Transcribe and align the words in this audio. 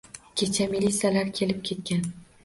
Kecha 0.41 0.65
milisalar 0.71 1.29
kelib 1.39 1.59
ketgan. 1.71 2.09